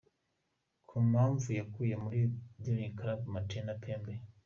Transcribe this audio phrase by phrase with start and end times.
[0.87, 2.19] Ku mpamvu yavuye muri
[2.63, 4.13] Daring Club Motema Pembe.